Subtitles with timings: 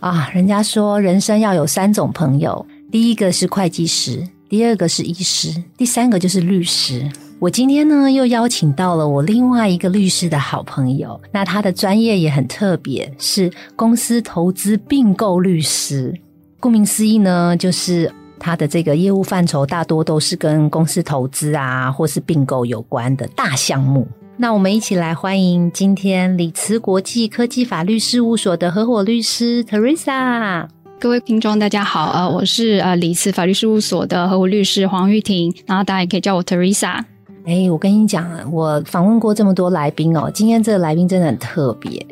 [0.00, 7.08] 啊，人家说人生要有三种朋友，第一个是会计师，第二个是医师，第三个就是律师。
[7.40, 16.14] 我今天呢又邀请到了我另外一个律师的好朋友，那他的专业也很特别，是公司投资并购律师。
[16.60, 24.06] 顾名思义呢，就是他的这个业务范畴大多都是跟公司投资啊或是并购有关的大项目。
[24.40, 30.68] 那我们一起来欢迎今天李慈国际科技法律事务所的合伙律师 Teresa。
[31.00, 37.00] 各位听众，大家好，呃，我是呃李慈法律事务所的合伙律师黄玉婷，然后大家也可以叫我 Teresa。
[37.46, 42.06] 哎，我跟你讲，我访问过这么多来宾哦，今天这个来宾真的很特别，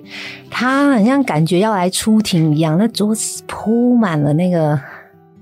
[0.51, 4.77] 他好像感觉要来出庭一样，那桌子铺满了那个。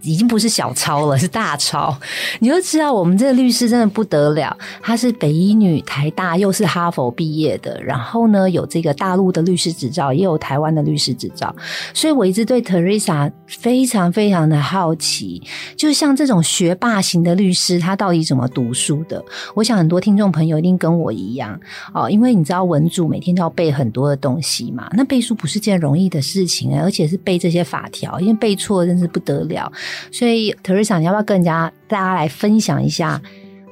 [0.05, 1.97] 已经不是小抄了，是大抄。
[2.39, 11.55] 你就知道我们这个律师真的不得了，她是北医女、台大又是哈佛毕业的，然后呢有这个大陆的律师执照，也有台湾的律师执照。
[11.93, 15.43] 所以我一直对 Teresa 非常非常的好奇，
[15.77, 19.25] 就像这种学霸型的律师，他到底怎么读书的？
[19.55, 21.59] 我想很多听众朋友一定跟我一样
[21.95, 29.73] 哦，因为你知道文主每天都要背很多的东西嘛，那背书不是件容易的事情而且是背这些法条，因为背错真是不得了。
[30.11, 33.21] 所以，Teresa，你要不要跟人家大家来分享一下？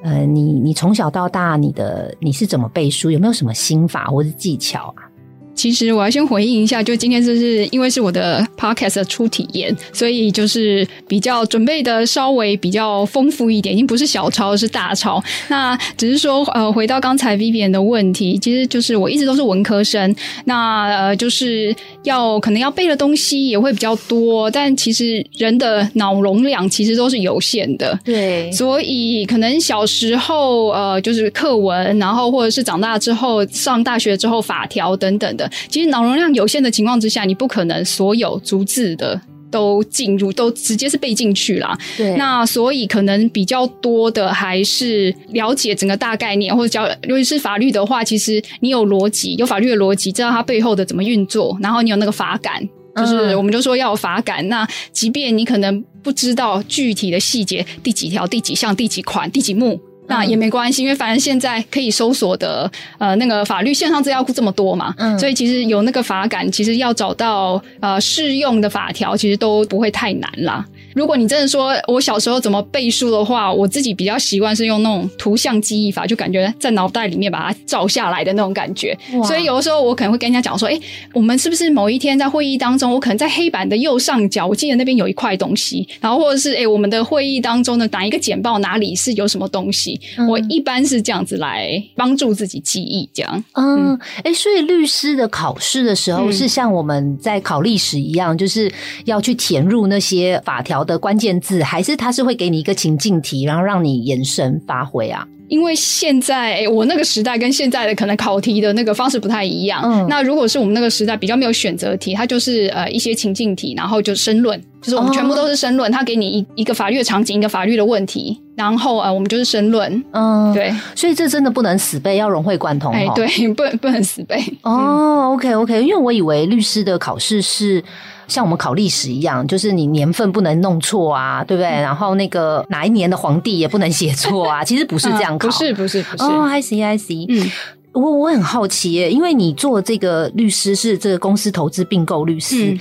[0.04, 3.10] 呃，你你从小到大，你的你是怎么背书？
[3.10, 5.06] 有没有什么心法或者技巧啊？
[5.54, 15.22] 其实我要先回应一下，就今天这是因为是我的 podcast 的初体验，所以就是比较准备的稍微比较丰富一点，已经不是小抄是大抄。
[15.48, 20.16] 那只是说，呃，回到刚才 Vivian 的问题，其实就是我一直都是文科生，
[20.46, 35.50] 那呃，就是要可能要背的东西也会比较多，但其实人的脑容量其实都是有限的，对，所以可能小时候呃就是课文，然后或者是长大之后上大学之后法条等等的。
[35.68, 39.20] 其实脑容量有限的情况之下，你不可能所有逐字的
[39.52, 41.78] 都进入，都直接是背进去了。
[41.96, 54.48] 对，那所以可能比较多的还是了解整个大概念，或者教，尤其是法律的话，其实你有逻辑，有法律的逻辑，知道它背后的怎么运作，然后你有那个法感，就是我们就说要有法感。
[54.48, 59.78] 那即便你可能不知道具体的细节，第几条、第几项、第几款、第几目。
[60.08, 70.66] 那也没关系，因为反正现在可以搜索的呃那个法律线上资料库这么多嘛，所以其实有那个法感，其实要找到呃适用的法条，其实都不会太难啦。
[70.94, 78.96] 如果你真的说我小时候怎么背书的话，我自己比较习惯是用那种图像记忆法，就感觉在脑袋里面把它照下来的那种感觉。
[79.24, 80.78] 所以有的时候我可能会跟人家讲说：“哎，
[81.14, 89.98] 我们是不是某一天在会议当中，我可能在黑板的右上角，我记得那边有一块东西，然后或者是哎，我们的会议当中的哪一个简报哪里是有什么东西？
[90.28, 93.44] 我一般是这样子来帮助自己记忆，这样。
[93.54, 98.70] 嗯，哎，所以律师的考试的时候是像我们在考历史一样，就是
[99.04, 100.81] 要去填入那些法条。
[100.84, 105.26] 的关键字，还是他是会给你一个情境题，然后让你延伸发挥啊？
[105.48, 109.82] 因为现在我那个时代跟现在的可能考题的那个方式不太一样。
[109.84, 115.90] 嗯，那如果是我们那个时代比较没有选择题，它就是呃一些情境题，然后就申论，就是我们全部都是申论。
[115.90, 120.04] 他给你一一个法律的场景，一个法律的问题，然后呃我们就是申论。
[120.12, 122.92] 嗯，对，所以这真的不能死背，要融会贯通。
[122.92, 124.42] 哎，对， 不不能死背。
[124.62, 127.82] 哦，OK OK，因为我以为律师的考试是。
[128.28, 131.68] 像我们考历史一样，就是你年份不能弄错啊，对不对？
[131.68, 134.62] 然后那个哪一年的皇帝也不能写错啊。
[134.64, 136.24] 其实不是这样考，不是不是不是。
[136.24, 137.26] 哦，I see I see。
[137.28, 137.50] 嗯，
[137.92, 142.78] 我我很好奇耶，因为你做这个律师是这个公司投资并购律师，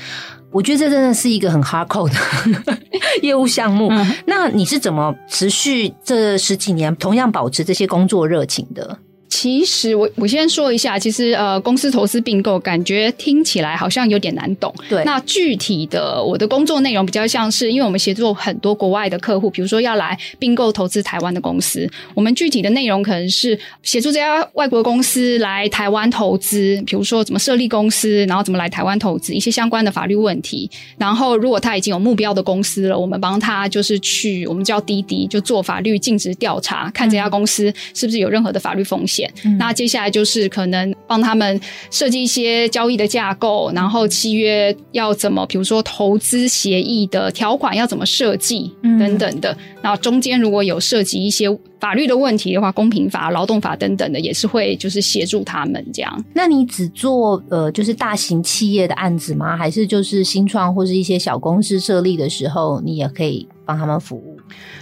[0.51, 2.78] 我觉得这真的是一个很 hard core 的
[3.22, 3.90] 业务项目。
[4.25, 8.97] 那你是怎么持续这十几年同样保持这些工作热情的？
[9.41, 14.72] 其实我我先说一下，其实呃，公司投资并购感觉听起来好像有点难懂。
[14.88, 30.70] 对，那具体的我的工作内容比较像是，因为我们协助很多国外的客户，比如说要来并购投资台湾的公司，我们具体的内容可能是协助这家外国公司来台湾投资，比如说怎么设立公司，然后怎么来台湾投资，一些相关的法律问题。
[30.99, 39.30] 然后如果他已经有目标的公司了，我们帮他就是去我们叫滴滴，就做法律尽职调查，看这家公司是不是有任何的法律风险。
[39.43, 39.57] 验。
[39.57, 49.55] 那接下来就是可能帮他们设计一些交易的架构，然后契约要怎么，比如说投资协议的条款要怎么设计等等的。
[49.81, 51.47] 那中间如果有涉及一些
[51.79, 56.25] 法律的问题的话，公平法、劳动法等等的，也是会就是协助他们这样。
[56.34, 59.57] 那你只做呃就是大型企业的案子吗？
[59.57, 64.30] 还是就是新创或是一些小公司设立的时候，你也可以帮他们服务？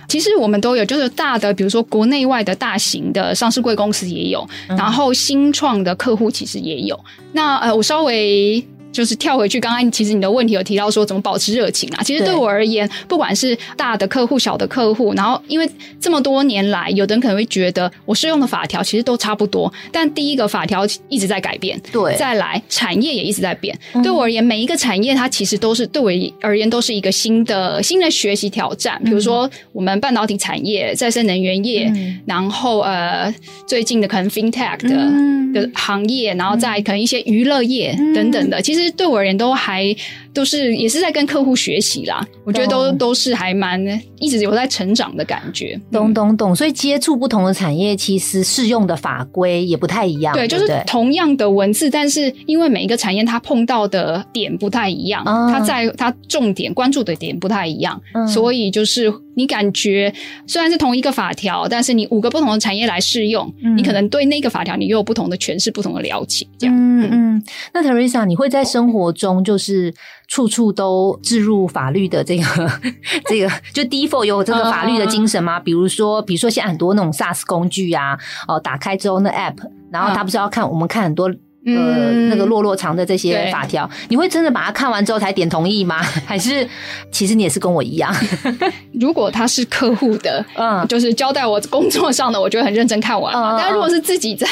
[0.10, 7.00] 其实我们都有，就是大的，比如说国内外的大型的上市贵公司也有，然后新创的客户其实也有。
[7.32, 8.62] 那呃，我稍微。
[8.92, 12.04] 就是跳回去，刚刚其实你的问题有提到说怎么保持热情啊？
[12.04, 15.70] 其实对我而言，不管是大的客户、小的客户，然后因为
[16.00, 23.78] 这么多年来，有的人可能会觉得我适用的法条其实都差不多，但第一个法条一直在改变，对，再来产业也一直在变。
[24.02, 29.00] 对我而言，每一个产业它其实都是对我而言都是一个新的新的学习挑战。
[29.06, 31.94] 比如说我们半导体产业、再生能源业，
[32.26, 33.34] 然后呃
[33.68, 38.79] 最近的可能 FinTech 的的行业，然后再可能一些娱乐业等等的，其实。
[38.80, 39.94] 其实对我而言都还
[40.40, 43.78] 都是也是在跟客户学习啦，我觉得都都是还蛮
[44.20, 45.78] 一直有在成长的感觉。
[45.92, 50.34] 懂懂懂，所以接触不同的产业，其实适用的法规也不太一样。
[50.34, 60.14] 对，就是同样的文字，但是因为每一个产业它碰到的点不太一样，它在它重点关注的点不太一样，所以就是你感觉
[60.48, 66.48] 虽然是同一个法条，但是你五个不同的产业来适用，你可能对那个法条你又有不同的诠释、不同的了解。
[66.58, 67.44] 这样，嗯嗯。
[67.74, 69.94] 那 Teresa，你会在生活中就是
[70.30, 72.44] 处处都置入法律的这个
[73.28, 75.60] 这个，就 default 有这个法律的精神吗？
[75.60, 78.18] 比如说，比如说现在很多那种 SaaS 工具啊，
[78.48, 79.58] 哦，打开之后那 app，
[79.92, 81.30] 然后他不是要看我们看很多。
[81.66, 86.02] 呃，那个落落长的这些法条，你会真的把它看完之后才点同意吗？
[86.26, 86.68] 还是
[87.12, 88.16] 其实你也是跟我一样？
[89.00, 93.34] 如果他是客户的，嗯，就是交代我工作上的，我觉得很认真看完。
[93.58, 94.48] 但如果是自己在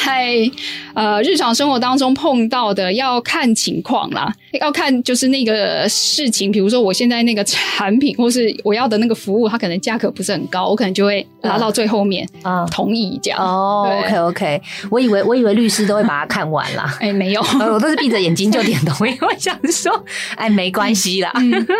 [0.92, 4.30] 呃日常生活当中碰到的，要看情况啦，
[4.60, 6.50] 要看就是那个事情。
[6.50, 13.38] 比如说我现在那个产品或是我要的那个服务，它可能价格不是很高，我可能就会拉到最后面啊同意这样。
[13.38, 16.96] 哦，OK OK，我以为我以为律师都会把它看完啦。
[17.00, 17.40] 哎，没有，
[17.72, 20.04] 我都是闭着眼睛就点头，因为想说，
[20.36, 21.32] 哎，没关系啦。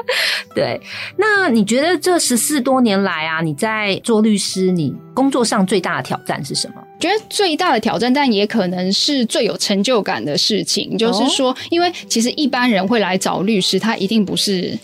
[0.55, 0.81] 对，
[1.17, 6.75] 那你觉得这十四多年来啊，你在做律师，你工作上最大的挑战是什么？
[7.01, 14.79] 觉得最大的挑战，但也可能是最有成就感的事情，就是说，因为其实一般人会来找律师，他一定不是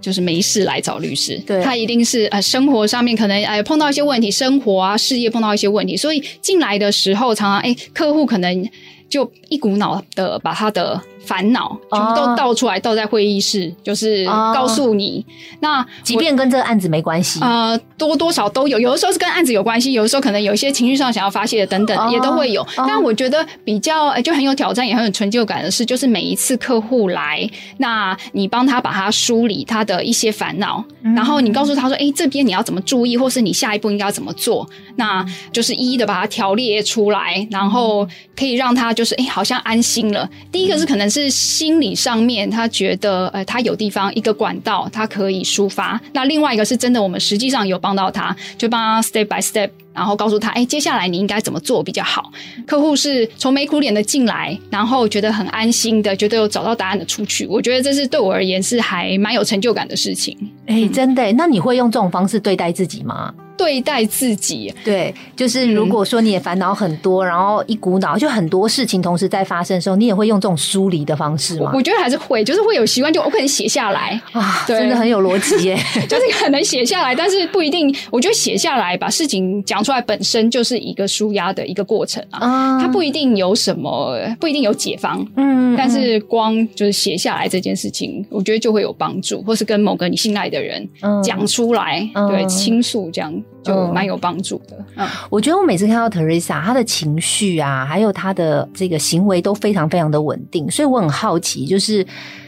[0.00, 8.66] 就是没事来找律师，对他一定是呃生活上面可能哎碰到一些问题，生活啊事业碰到一些问题，所以进来的时候常常哎客户可能。
[9.08, 11.00] 就一股脑的把他的。
[11.26, 14.24] 烦恼全部都倒出来，倒在会议室，就是
[14.54, 15.24] 告诉你。
[15.60, 18.78] 那即便跟这个案子没关系，呃，多多少都有。
[18.78, 22.66] 有的时候是跟案子有关系，有的时候可能有一些情绪上想要发泄的等等，也都会有。
[22.76, 27.48] 但我觉得比较就很有挑战，也很有成就感的是，就是每一次客户来，
[27.78, 38.06] 那你帮他把他梳理他的一些烦恼，然后你告诉他说：“哎，这边你要怎么注意，或是你下一步应该怎么做？”那就是一一的把它条列出来，然后
[38.36, 40.28] 可以让他就是哎，好像安心了。
[40.52, 41.36] 第一个是可能是。
[41.56, 46.00] 心理上面，他觉得呃，他有地方一个管道，他可以抒发。
[46.12, 52.30] 那另外一个是真的，我们实际上有帮到他，就帮他 step by step，然后告诉他，哎，接下来你应该怎么做比较好。
[52.66, 57.46] 客户是愁眉苦脸的进来，然后觉得很安心的，觉得有找到答案的出去。
[57.46, 60.36] 我觉得这是对我而言是还蛮有成就感的事情。
[60.66, 61.32] 哎，真的？
[61.32, 63.32] 那你会用这种方式对待自己吗？
[63.56, 71.72] 对待自己，对，就是如果说你也烦恼很多，然后一股脑就很多事情同时在发生的时候，你也会用这种疏离的方式吗？
[71.74, 74.20] 我觉得还是会，就是会有习惯，就我可能写下来。
[74.32, 75.76] 啊，真的很有逻辑耶，
[76.08, 77.94] 就是可能写下来，但是不一定。
[78.10, 90.86] 我觉得写下来把事情讲出来本身就是一个舒压的一个过程啊，它不一定有什么，不一定有解方，嗯，但是光就是写下来这件事情，我觉得就会有帮助，或是跟某个你信赖的人
[91.22, 93.32] 讲出来，对，倾诉这样。
[93.62, 94.76] 就蛮有帮助的。
[94.96, 102.06] 嗯，我觉得我每次看到 Teresa，她的情绪啊，还有她的这个行为都非常非常的稳定，所以我很好奇，就是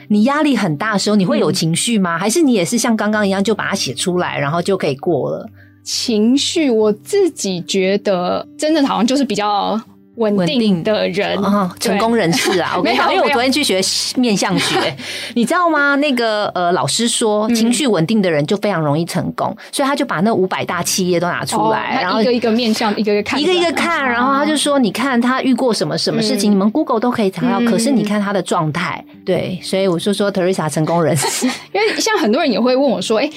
[0.08, 2.18] 你压力很大的时候，你会有情绪吗？
[2.18, 5.48] 还是你也是像刚刚一样就把它写出来，然后就可以过了？
[5.82, 9.80] 情绪，我自己觉得真的好像就是比较。
[10.18, 12.74] 稳定的人啊，成功人士啊！
[12.76, 13.80] 我跟你讲，因为我昨天去学
[14.16, 14.96] 面相学，
[15.34, 15.94] 你知道吗？
[15.96, 27.60] 那个呃，老师说，情绪稳定的人就非常容易成功，所以他就把那五百大企业都拿出来，然后一个一个面相，一个一个看，一个一个看，然后他就说：“你看他遇过什么什么事情，你们 Google 都可以查到。
[27.60, 33.30] 可是你看他的状态，对，所以我就说 Teresa 成功人士， 因为像很多人也会问我说：‘哎。’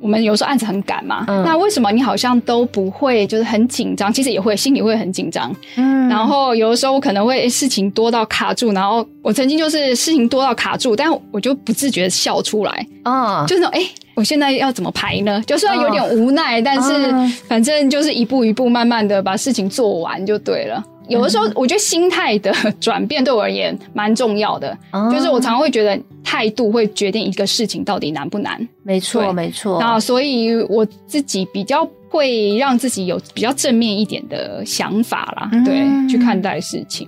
[0.00, 4.12] 我们有时候案子很赶嘛，嗯那为什么你好像都不会就是很紧张？
[4.12, 5.54] 其实也会，心里会很紧张。
[5.76, 13.80] 嗯然后有的时候我可能会事情多到卡住，然后我曾经就是事情多到卡住，但我就不自觉地笑出来，啊，就是那种哎。
[13.80, 15.40] 诶我现在要怎么排呢？
[15.46, 20.82] 就虽然有点无奈，但是嗯反正就是一步一步慢慢的把事情做完就对了。
[21.08, 28.66] 有的时候，我觉得心态的转变对我而言蛮重要的，哦就是我常常会觉得态度会决定一个事情到底难不难。
[28.82, 37.06] 没错对没错，那所以我自己比较会让自己有比较正面一点的想法啦，嗯对，去看待事情。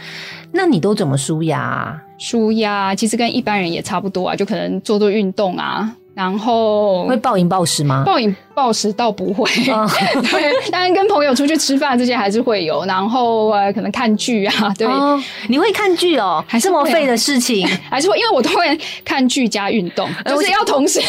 [0.52, 2.02] 那你都怎么舒压啊？
[2.18, 8.02] 舒压其实跟一般人也差不多啊，就可能做做运动啊，然后会暴饮暴食吗？
[8.04, 9.88] 暴饮暴食倒不会，啊
[10.20, 14.86] 对，当然跟朋友出去吃饭这些还是会有，然后呃可能看剧啊，对。
[14.86, 21.00] 哦，你会看剧哦，还是这么废的事情还是会，因为我都会看剧加运动，呃就是要同时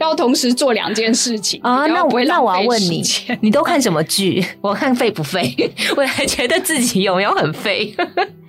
[0.00, 1.86] 要同时做两件事情啊？
[1.86, 3.00] 那我那我要问你，
[3.40, 4.44] 你都看什么剧？
[4.60, 5.54] 我看废不废？
[5.96, 7.94] 我还觉得自己有没有很废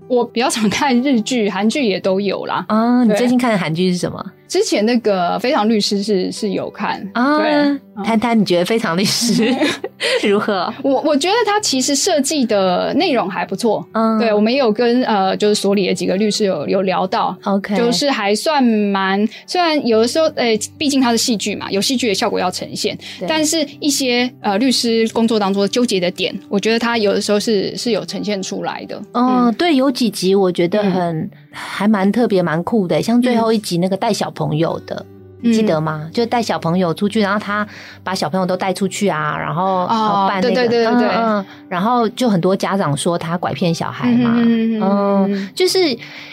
[0.08, 2.66] 我比较常看日剧、韩剧也都有啦。
[2.68, 3.04] 啊？
[3.06, 8.04] 你最近看的韩剧是什么之前那个《非常律师是》是有看啊对，？
[8.04, 9.54] 谈谈你觉得非常律师
[10.28, 10.74] 如何？
[10.82, 13.86] 我我觉得他其实设计的内容还不错。
[13.94, 29.00] 嗯对，我们也有跟呃，就是所里的几个律师有有聊到，，OK，就是还算蛮，虽然有的时候，呃，毕竟它是戏剧嘛，有戏剧的效果要呈现，但是一些呃律师工作当中纠结的点，我觉得他有的时候是是有呈现出来的。
[29.14, 35.06] 嗯，对，有几集我觉得很、还蛮特别、蛮酷的，像最后一集那个带小朋友的。
[35.42, 36.10] 你记得吗？
[36.12, 37.66] 就带小朋友出去，然后他
[38.04, 41.00] 把小朋友都带出去啊，然后、然后办那个，对对对对。
[41.00, 45.80] 对嗯嗯，然后就很多家长说他拐骗小孩嘛，嗯嗯，就是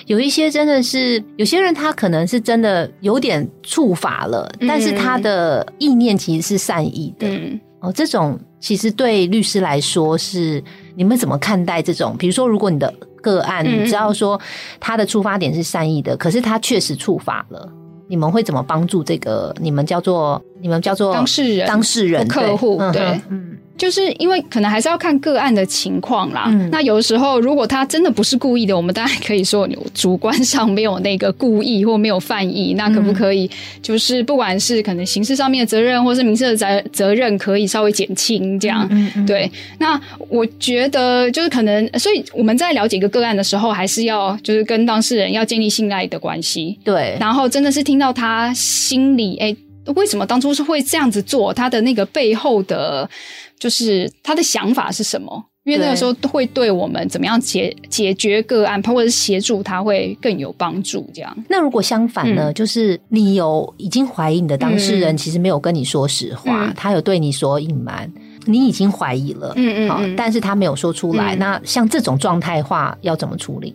[0.07, 4.67] 有一些真的是有些人他可能是真的有点触法了，嗯。
[4.67, 7.61] 但是他的意念其实是善意的，嗯。
[7.79, 10.61] 哦，这种其实对律师来说是
[10.97, 12.17] 你们怎么看待这种？
[12.19, 14.41] 比如说，如果你的个案，嗯你知道说
[14.81, 17.71] 他的出发点是善意的，可是他确实触法了，
[18.09, 19.55] 你们会怎么帮助这个？
[19.61, 26.45] 你们叫做你们叫做当事人当事人客户对，嗯对嗯就是因为可能还是要看个案的情况啦。
[26.49, 38.87] 嗯那有的时候，如果他真的不是故意的，我们当然可以说你主观上没有那个故意或没有犯意，那可不可以就是不管是可能刑事上面的责任，或是民事的责责任，可以稍微减轻这样。
[38.91, 49.55] 嗯嗯，对，那我觉得就是可能，所以我们在了解一个个案的时候，还是要就是跟当事人要建立信赖的关系，对，然后真的是听到他心里，哎，
[49.95, 51.55] 为什么当初是会这样子做？
[51.55, 53.09] 他的那个背后的，
[53.59, 55.45] 就是他的想法是什么？
[55.65, 61.11] 因为那个时候会对我们怎么样解解决个案，或者是协助他会更有帮助。
[61.13, 62.53] 这样，那如果相反呢？
[62.53, 68.09] 嗯就是你有已经怀疑你的当事人，嗯其实没有跟你说实话，嗯他有对你所隐瞒，
[68.45, 71.35] 你已经怀疑了，好嗯嗯好但是他没有说出来。
[71.35, 73.75] 嗯那像这种状态话，要怎么处理？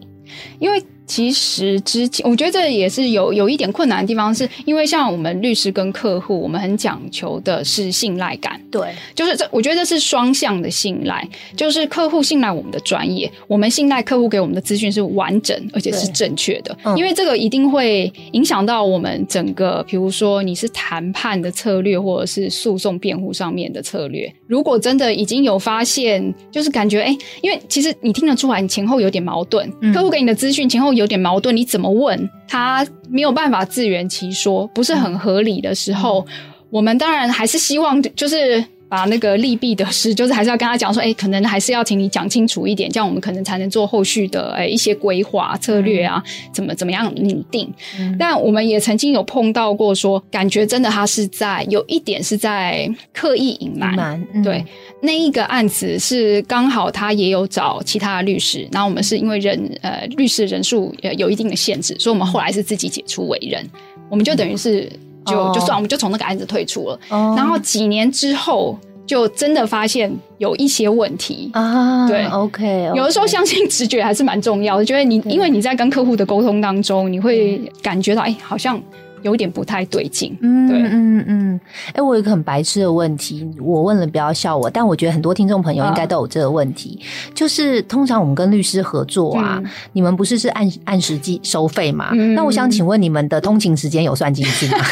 [0.60, 8.60] 因为其实之前我觉得这也是有有一点困难的地方，是因为像我们律师跟客户，我们很讲求的是信赖感。
[8.72, 16.98] 对，就是这，我觉得这是双向的信赖，就是客户信赖我们的专业，我们信赖客户给我们的资讯是完整而且是正确的，嗯。
[16.98, 24.34] 因为这个一定会影响到我们整个，比如说你是谈判的策略，或者是诉讼辩护上面的策略。
[24.48, 29.94] 如果真的已经有发现，就是感觉哎、因为其实你听得出来，你前后有点矛盾，嗯。
[29.94, 36.26] 客户给你的资讯前后有点矛盾，你怎么问他没有办法自圆其说，不是很合理的时候，
[36.70, 38.64] 我们当然还是希望就是。
[38.92, 46.22] 把那个利弊得失，就是还是要跟他讲说，哎、可能还是要请你讲清楚一点，这样我们可能才能做后续的哎、一些规划策略啊，
[46.54, 47.74] 怎么怎么样拟定。
[47.98, 48.14] 嗯。
[48.20, 54.62] 但我们也曾经有碰到过说，感觉真的他是在有一点是在刻意隐瞒，对，
[55.02, 63.66] 那一个案子是刚好他也有找其他的律师，然后我们是因为人呃律师人数呃有一定的限制，所以我们后来是自己解除委任，
[64.10, 64.92] 我们就等于是
[65.26, 65.52] 就、哦。
[65.54, 67.00] 就算我们就从那个案子退出了。
[67.10, 67.34] 哦。
[67.38, 71.50] 然后几年之后，就真的发现有一些问题。
[71.54, 78.82] 啊，对，OK，, 有的时候相信直觉还是蛮重要的，觉得你因为你在跟客户的沟通当中，你会感觉到哎，好像
[79.22, 80.38] 有点不太对劲。
[80.42, 81.60] 嗯对嗯嗯，
[81.94, 87.00] 哎、我有一个很白痴的问题，我问了，不要笑我，但我觉得很多听众朋友应该都有这个问题，
[87.34, 92.10] 就是通常我们跟律师合作啊，嗯你们不是是按按时计收费吗？
[92.14, 94.86] 嗯那我想请问你们的通勤时间有算进去吗？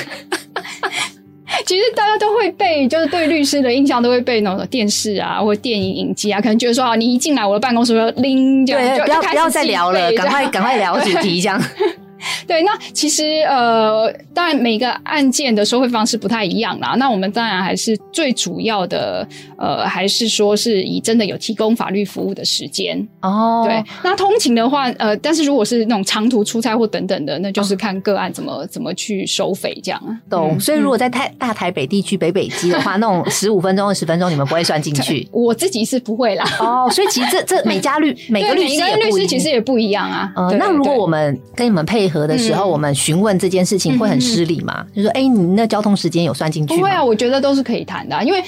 [1.65, 11.62] 其实大家都会被，就是对律师的印象都会被那种电视啊或电影影集啊，可能觉得说啊，你一进来我的办公室就拎，这样就不要就不要再聊了，赶快赶快聊主题，这样。
[12.50, 16.96] 对，那其实呃，当然每个案件的收费方式不太一样啦。
[16.98, 23.63] 那我们当然还是最主要的，呃，还是说是以真的有提供法律服务的时间哦。
[23.68, 30.20] 对，那通勤的话，呃，但是如果是那种长途出差或等等的，那就是看个案怎么 怎么去收费这样。
[30.27, 30.60] 懂。
[30.60, 35.27] 所以如果在台大台北地区北北基的话，那种 十五分钟、二十分钟，你们不会算进去？
[35.32, 36.44] 我自己是不会啦。
[36.60, 40.34] 哦，所以其实这这每家律 每个律师律师其实也不一样啊。
[40.36, 44.86] 呃，那如果我们跟你们配合的时候，我们询问这件事情会很失礼吗？
[44.96, 46.79] 就说，哎，你那交通时间有算进去吗？
[46.79, 48.43] 不会啊，我觉得都是可以谈的，因为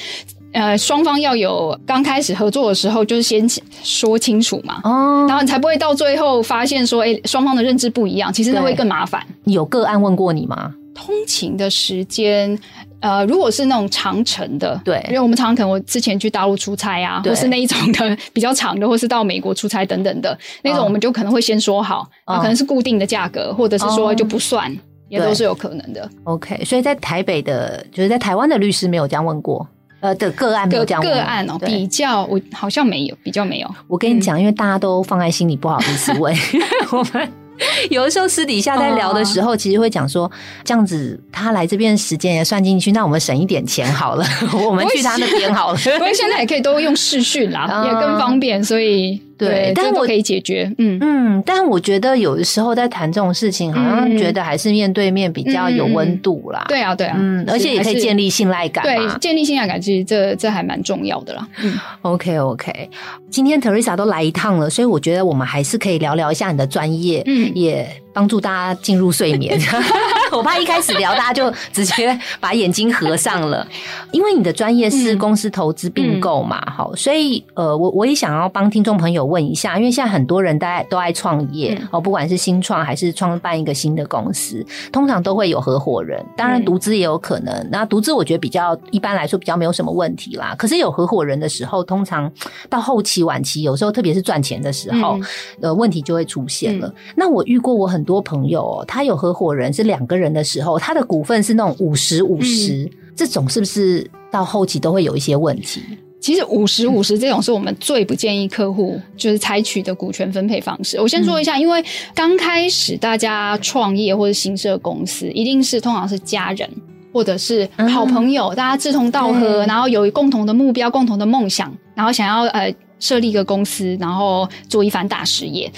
[0.53, 3.47] 呃，双方要有刚开始合作的时候，就是先
[3.83, 9.21] 说清楚嘛，哦，然后才不会到最后发现说，哎，双方的认知不一样，其实那会更麻烦。
[9.45, 10.73] 有个案问过你吗？
[10.93, 12.57] 通勤的时间。
[13.01, 24.71] 呃，如果是那种长程的，对，因为我们常常可能我之前去大陆出差啊，或是那一种的比较长的，或是到美国出差等等的那种，我们就可能会先说好，可能是固定的价格，或者是说就不算，
[25.09, 26.07] 也都是有可能的。
[26.25, 29.67] OK，所以在台北的，就是在台湾的律师没有这样问过，
[29.99, 33.75] 呃的个案没有这样个案哦，比较我好像没有，比较没有。
[33.87, 36.35] 我跟你讲，因为大家都放在心里，不好意思问
[36.93, 37.40] 我们。
[37.89, 40.29] 有的时候私底下在聊的时候，其实会讲说，
[40.63, 44.25] 这样子他来这边时间也算进去，那我们省一点钱好了，
[44.65, 45.77] 我们去他那边好了。
[45.77, 49.21] 不过现在也可以都用视讯啦， 也更方便，所以。
[49.47, 50.71] 对，但我可以解决。
[50.77, 56.65] 嗯嗯，但我觉得有的时候在谈这种事情，好像觉得还是面对面比较有温度啦。
[56.67, 58.83] 对啊，对啊，嗯，而且也可以建立信赖感。
[58.83, 61.47] 对，建立信赖感，其实这这还蛮重要的啦。
[61.63, 62.89] 嗯，OK OK，
[63.29, 69.59] 今天 Teresa 都来一趟了，所以我觉得我们还是可以聊聊一下你的专业，嗯，也帮助大家进入睡眠。
[70.31, 73.67] 我怕一开始聊，大家就直接把眼睛合上了，
[74.11, 79.21] 因为你的专业是公司投资并购嘛，好，所以呃，我我也想要帮听众朋友。
[79.31, 86.21] 问一下，因为现在很多人大家都爱创业哦，不管是新创还是创办一个新的公司，通常都会有合伙人。
[86.35, 87.67] 当然，独资也有可能。
[87.71, 90.53] 那独资我觉得比较一般来说比较没有什么问题啦。
[90.57, 92.29] 可是有合伙人的时候，通常
[92.69, 95.17] 到后期晚期，有时候特别是赚钱的时候，
[95.61, 96.93] 呃，问题就会出现了。
[97.15, 105.81] 那我遇过我很多朋友，他有合伙人是两个人的时候，他的股份是那种五十五十，这种是不是到后期都会有一些问题？
[106.19, 110.99] 其实五十五十这种是我们最不建议客户就是采取的股权分配方式。
[111.01, 111.83] 我先说一下，因为
[112.13, 116.69] 刚开始大家创业或者新设公司，一定是通常是家人
[117.11, 125.69] 或者是好朋友，大家志同道合，然后有共同的目标、共同的梦想，然后想要呃设立一个公司，然后做一番大事业。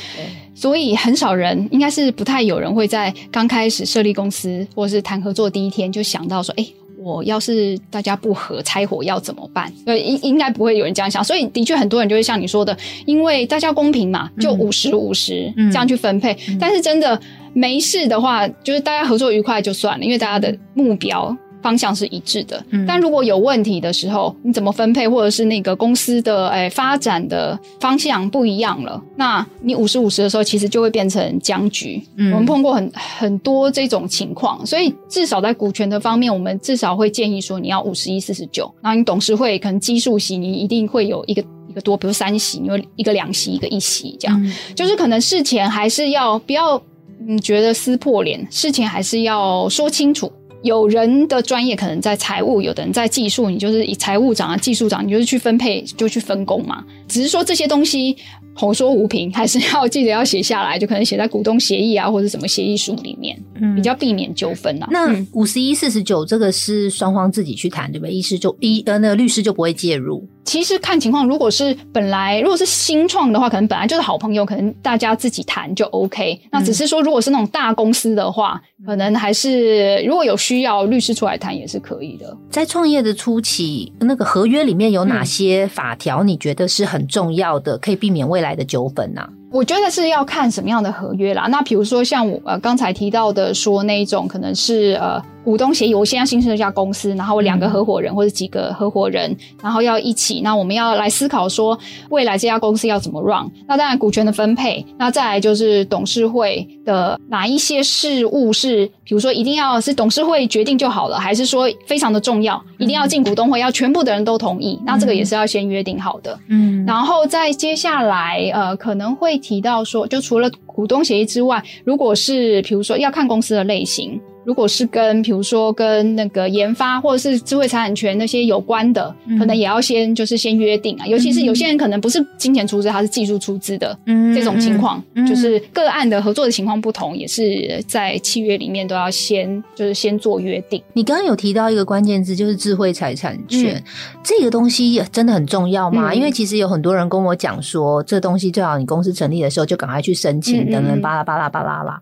[0.54, 6.68] 所以很少人，应该是不太有人会在刚开始设立公司或是谈合作第一天就想到说，哎。
[6.96, 9.70] 我要是大家不和拆伙要怎么办？
[9.86, 16.34] 呃，应应该不会有人这样想，所以的确很多人就会像你说的，因为大家公平嘛，就五十五十这样去分配。
[16.58, 17.20] 但是真的
[17.52, 21.36] 没事的话，就是大家合作愉快就算了，因为大家的目标。
[21.64, 32.04] 方向是一致的，但如果有问题的时候，你怎么分配，或者是那个公司的诶发展的方向不一样了，那你五十五十的时候，其实就会变成僵局。
[32.18, 46.82] 我们碰过很很多这种情况，所以至少在股权的方面，我们至少会建议说，你要五十一四十九，然后你董事会可能基数席，你一定会有一个一个多，比如三席，你有一个两席，一个一席，这样就是可能事前还是要不要
[47.26, 50.30] 嗯觉得撕破脸，事前还是要说清楚。
[50.64, 56.84] 有人的专业可能在财务，有的人在技术，你就是以财务长啊、技术长，你就是去分配，就去分工嘛。
[57.08, 58.16] 只是说这些东西
[58.56, 63.38] 口说无凭，还是要记得要写下来，就可能写在股东协议啊，或者什么协议书里面，
[63.76, 64.88] 比较避免纠纷啊。
[64.90, 68.14] 那五十一、四十九这个是双方自己去谈，对不对？
[68.14, 70.28] 医师就医呃，那个律师就不会介入。
[70.46, 76.40] 其实看情况，如果是本来如果是新创的话，可能本来就是好朋友，可能大家自己谈就 OK。
[76.52, 82.36] 那只是说，如果是那种大公司的话，可能还是如果有需要，律师出来谈也是可以的。
[82.50, 86.24] 在创业的初期，那个合约里面有哪些法条？
[86.24, 89.28] 你觉得是很重要的，可以避免未来的纠纷呢？
[89.52, 91.48] 我觉得是要看什么样的合约啦。
[91.48, 95.24] 那比如说像我呃刚才提到的，说那一种可能是呃。
[95.44, 101.78] 股东协议，我现在新设一家公司，然后我两个合伙人或者几个合伙人，然后要一起，那我们要来思考说
[102.10, 103.50] 未来这家公司要怎么 run。
[103.68, 114.80] 那当然股权的分配，那再来就是董事会的哪一些事务是，比如说一定要是董事会决定就好了，还是说非常的重要，一定要进股东会，要全部的人都同意？
[114.86, 116.40] 那这个也是要先约定好的。
[116.48, 124.20] 嗯，然后再接下来呃可能会提到说，就除了股东协议之外，如果是比如说要看公司的类型。
[124.46, 131.06] 如果是跟比如说跟那个研发或者是智慧财产权那些有关的，可能也要先就是先约定啊。
[131.06, 133.98] 尤其是有些人可能不是金钱出资，他是技术出资的，
[134.36, 140.82] 这种情况就是个案的合作的情况不同，也是在契约里面都要先就是先做约定。
[140.94, 143.82] 你刚刚有提到一个关键字，就是智慧财产权，
[144.24, 146.14] 这个东西真的很重要吗？
[146.14, 152.02] 因为其实有很多人跟我讲说，这东西最好你公司成立的时候就赶快去申请，等等巴拉巴拉巴拉啦。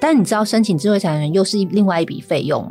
[0.00, 2.62] 但你知道申请智慧财产权又是另外一笔费用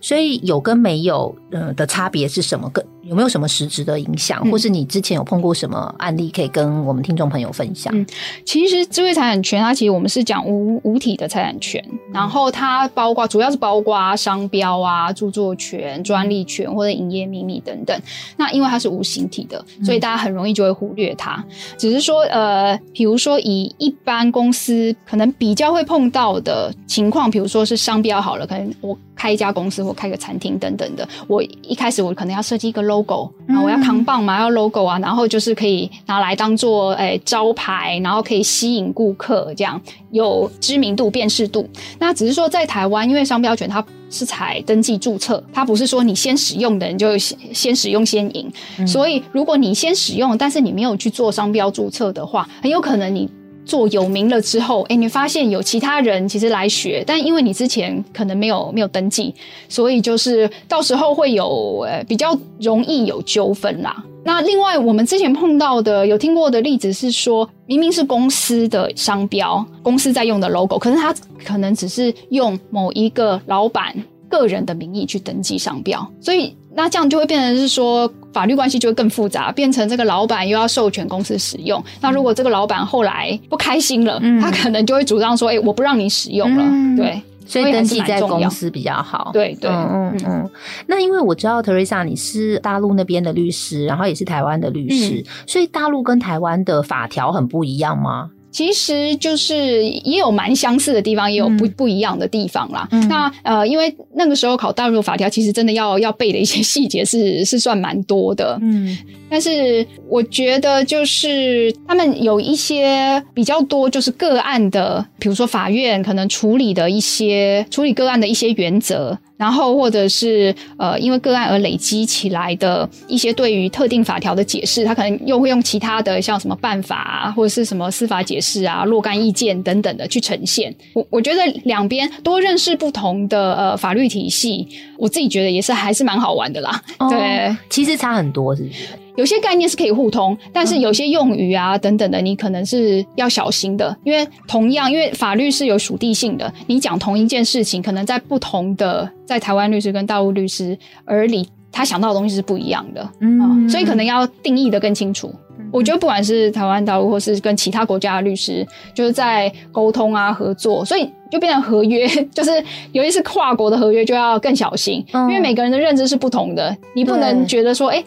[0.00, 2.68] 所以有跟没有呃的差别是什么？
[2.70, 7.94] 跟有没有什么实质的影响，或是你之前有碰过什么案例可以跟我们听众朋友分享？
[7.94, 8.06] 嗯，
[8.46, 17.94] 其实智慧财产权它其实我们是讲无无体的财产权，然后它包括主要是包括商标啊、著作权、专利权或者营业秘密等等。
[18.38, 21.44] 那因为它是无形体的，所以大家很容易就会忽略它。
[21.76, 28.96] 只是说呃，比如说以一般公司可能比较会碰到的情况，比如说是商标好了，可能我。
[29.14, 33.01] 开一家公司或开个餐厅等等的，我一开始我可能要设计一个 logo，
[33.46, 41.68] 然后我要扛棒嘛，要 logo 啊，然后就是可以拿来当做诶招牌，然后可以吸引顾客，这样有知名度、辨识度。
[41.98, 48.50] 那只是说在台湾，因为商标权它是采登记注册，它不是说你先使用的人就先先使用先赢，
[48.86, 53.28] 所以如果你先使用，但是你没有去做商标注册的话，很有可能你。
[53.64, 59.34] 做有名了之后，哎，你发现有其他人其实来学，但因为你之前可能没有没有登记，
[59.68, 64.04] 所以就是到时候会有呃比较容易有纠纷啦。
[64.24, 73.94] 那另外我们之前碰到的有听过的例子是说，明明是公司的商标，公司在用的 logo，可是他可能只是用某一个老板
[74.28, 76.54] 个人的名义去登记商标，所以。
[76.74, 81.82] 那这样就会变成是说法律关系就会更复杂，变成这个老板又要授权公司使用。
[82.00, 86.64] 那如果这个老板后来不开心了，他可能就会主张说：“哎，我不让你使用了。”
[86.96, 89.30] 对，所以登记在公司比较好。
[89.32, 90.50] 对对嗯嗯。
[90.86, 98.30] 那因为我知道 Teresa 你是大陆那边的律师，然后也是台湾的律师，所以大陆跟台湾的法条很不一样吗？
[98.52, 102.86] 其实就是也有蛮相似的地方，也有不不一样的地方啦。
[103.08, 108.58] 那呃，因为那个时候考大陆法条，其实真的要要背的一些细节是 是算蛮多的。
[108.60, 108.96] 嗯，
[109.30, 119.18] 但是我觉得就是他们有一些比较多，就是个案的，比如说法院可能处理的一些处理个案的一些原则。
[119.36, 130.72] 然后，或者是呃，因为个案而累积起来的一些对于特定法条的解释，他可能又会用其他的像什么办法啊，或者是什么司法解释啊、若干意见等等的去呈现。
[130.94, 136.82] 我我觉得两边多认识不同的呃法律体系，我自己觉得也是还是蛮好玩的啦。
[137.10, 138.84] 对，其实差很多，是不是？
[139.16, 150.76] 有些概念是可以互通，但是有些用语啊等等的，你可能是要小心的，因为同样，因为法律是有属地性的，你讲同一件事情，可能在不同的在台湾律师跟大陆律师
[151.08, 155.30] 耳里，他想到的东西是不一样的，嗯，所以可能要定义的更清楚。
[155.70, 162.50] 我觉得不管是台湾、大陆，或是跟其他国家的律师，就是在沟通啊、合作，所以就变成合约， 就是
[162.92, 168.02] 尤其是跨国的合约，就要更小心，因为每个人的认知是不同的，你不能觉得说，哎。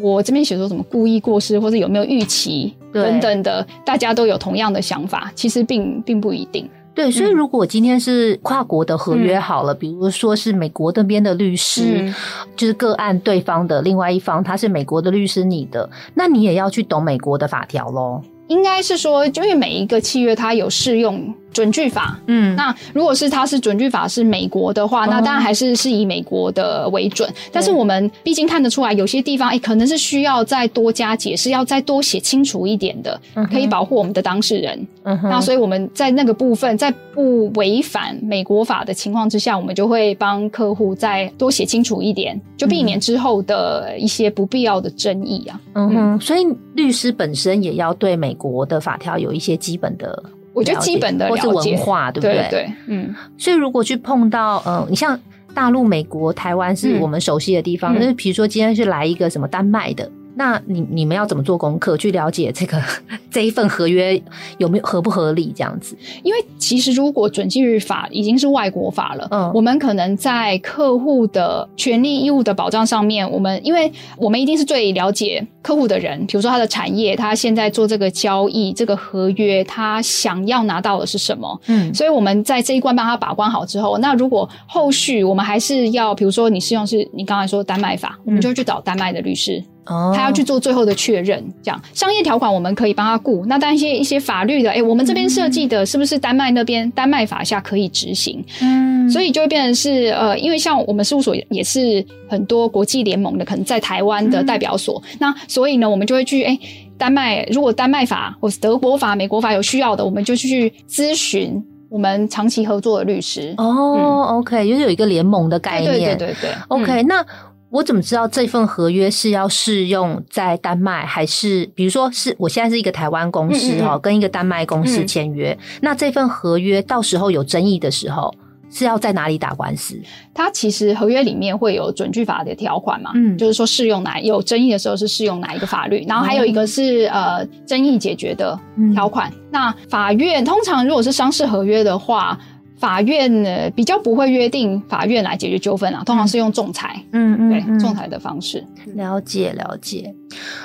[0.00, 6.68] 我这边写说什么故意过失，或者有没有预期等等的，大家都有同样的想法，其实并并不一定。
[6.94, 12.12] 对，所以如果今天是跨国的合约好了，比如说是美国那边的律师，
[12.56, 18.20] 就是个案对方的另外一方，他是美国的律师，你的，那你也要去懂美国的法条喽。
[18.48, 21.32] 应该是说，就因为每一个契约它有适用。
[21.52, 27.28] 准据法，嗯，那如果是它是准据法是美国的话，那当然还是是以美国的为准。
[27.50, 34.86] 但是我们毕竟看得出来，有些地方哎，可能是需要再多加解释，要再多写清楚一点的，可以保护我们的当事人。
[35.04, 45.60] 嗯那所以我们在那个部分，在不违反美国法的情况之下，我们就会帮客户再多写清楚一点，就避免之后的一些不必要的争议啊。
[45.74, 50.22] 嗯哼，所以律师本身也要对美国的法条有一些基本的。
[50.58, 52.46] 我觉得基本的或是文化，对不对？
[52.50, 53.14] 对，嗯。
[53.36, 55.18] 所以如果去碰到，呃，你像
[55.54, 60.10] 大陆、美国、台湾是我们熟悉的地方，就是比如说今天是来一个什么丹麦的。
[60.38, 62.80] 那你你们要怎么做功课去了解这个
[63.28, 64.20] 这一份合约
[64.58, 65.98] 有没有合不合理这样子？
[66.22, 81.60] 因为其实如果准继法已经是外国法了，嗯，我们可能在客户的权利义务的保障上面，我们因为我们一定是最了解客户的人，比如说他的产业，他现在做这个交易这个合约，他想要拿到的是什么？
[81.66, 89.62] 嗯，所以我们在这一关帮他把关好之后，那如果后续我们还是要，比如说你适用是你刚才说丹麦法，我们就去找丹麦的律师。
[89.88, 91.44] 哦，他要去做最后的确认。
[91.62, 98.44] 这样商业条款我们可以帮他顾，那但一些一些法律的，哎，我们这边设计的是不是丹麦那边丹麦法下可以执行？
[98.60, 106.58] 嗯，所以就会变成是呃，因为像我们事务所也是很多国际联盟的，可能在台湾的代表所，那所以呢，我们就会去哎，
[106.96, 111.62] 丹麦如果丹麦法或是德国法、美国法有需要的，我们就去咨询。
[111.90, 117.02] 我们长期合作的律师哦，OK，就是有一个联盟的概念，对对对对，OK。
[117.04, 117.24] 那
[117.70, 128.34] 我怎么知道这份合约是要适用在丹麦，还是比如说是我现在是一个台湾公司哈，跟一个丹麦公司签约，那这份合约到时候有争议的时候？
[128.70, 129.98] 是要在哪里打官司？
[130.34, 138.58] 它其实合约里面会有准据法的条款嘛，嗯，就是说适用哪有争议的时候是适用哪一个法律，然后还有一个是呃争议解决的
[138.92, 139.32] 条款。
[139.50, 142.38] 那法院通常如果是商事合约的话。
[142.78, 148.64] 法院呢比较不会约定法院来解决纠纷啊，通常是用仲裁，嗯嗯，对，仲裁的方式。
[148.94, 150.14] 了解了解。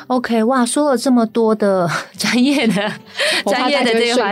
[0.08, 2.74] OK，哇，说了这么多的专业的
[3.46, 4.24] 专业的这个，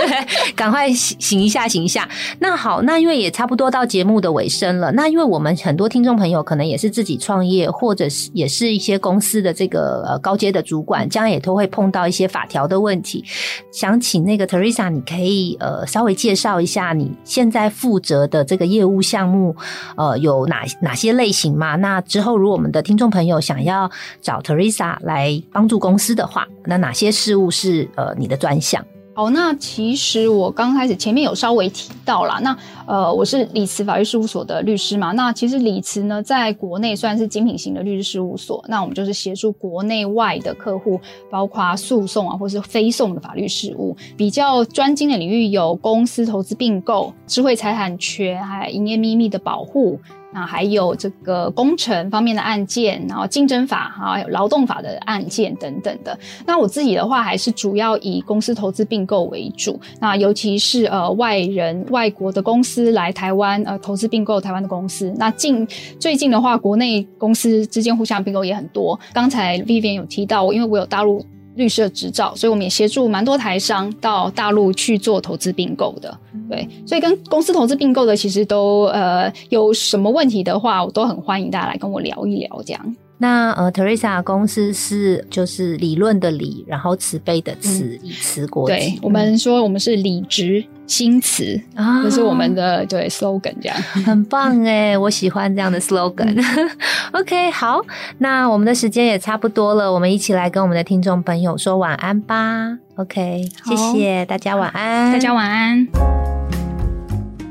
[0.56, 2.08] 赶快醒醒一下，醒一下。
[2.40, 13.22] 那好，那因为也差不多到节目的尾声了，那因为我们很多听众朋友可能也是自己创业，或者是也是一些公司的这个呃高阶的主管，将来也都会碰到一些法条的问题。
[13.70, 17.12] 想请那个 Teresa，你可以呃稍微介绍一下你。
[17.28, 19.54] 现在负责的这个业务项目，
[19.96, 21.76] 呃，有哪哪些类型嘛？
[21.76, 23.88] 那之后，如果我们的听众朋友想要
[24.22, 28.82] 找 Teresa 来帮助公司的话，那哪些事务是呃你的专项？
[29.18, 35.10] 哦，那其实我刚开始前面有稍微提到啦，那呃，我是李慈法律事务所的律师嘛。
[35.10, 38.64] 那其实李慈呢，在国内算是精品型的律师事务所。
[38.68, 43.96] 那我们就是协助国内外的客户，包括诉讼啊，或是非讼的法律事务。
[44.16, 49.98] 比较专精的领域有公司投资并购、智慧财产权，还有营业秘密的保护。
[50.32, 56.18] 那还有这个工程方面的案件，然后竞争法还有劳动法的案件等等的。
[56.46, 59.80] 那我自己的话，还是主要以公司投资并购为主。
[60.00, 65.12] 那尤其是呃外人、外国的公司来台湾呃投资并购台湾的公司。
[65.16, 65.66] 那近
[65.98, 68.98] 最近的话，国内公司之间互相并购也很多。
[69.12, 71.24] 刚才 Vivian 有提到，因为我有大陆。
[71.58, 76.16] 律师的执照，所以我们也协助蛮多台商到大陆去做投资并购的。
[76.48, 82.96] 对，所以跟公司投资并购的，其实都呃有什么问题的话，我都很欢迎大家来跟我聊一聊这样。
[83.20, 88.76] 那呃，Teresa 公司是就是理论的理，然后慈悲的慈，以慈国际。
[88.76, 96.40] 对我们说，我们是理直心慈啊，这是我们的对 slogan，这样很棒哎，我喜欢这样的 slogan。
[97.10, 97.84] OK，好，
[98.18, 102.78] 那我们的时间也差不多了，我们一起来跟我们的听众朋友说晚安吧。
[102.94, 105.86] OK，谢谢大家，晚安，大家晚安。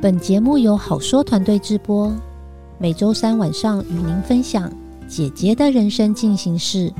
[0.02, 2.16] 本节目由好说团队制播，
[2.78, 4.72] 每周三晚上与您分享。
[5.08, 6.94] 姐姐的人生进行式。